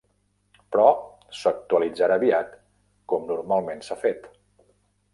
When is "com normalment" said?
3.15-3.89